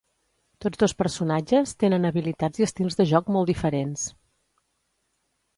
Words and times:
Tots 0.65 0.79
dos 0.83 0.95
personatges 1.01 1.75
tenen 1.83 2.09
habilitats 2.11 2.63
i 2.63 2.67
estils 2.69 2.99
de 3.03 3.07
joc 3.13 3.31
molt 3.37 3.53
diferents. 3.53 4.11